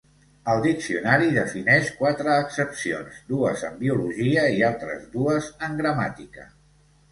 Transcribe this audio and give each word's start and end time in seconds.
El 0.51 0.61
diccionari 0.61 1.27
defineix 1.35 1.91
quatre 1.99 2.31
accepcions, 2.45 3.21
dues 3.29 3.67
en 3.69 3.79
biologia 3.85 4.49
i 4.57 4.67
altres 4.73 5.07
dues 5.19 5.53
en 5.69 5.81
gramàtica. 5.85 6.51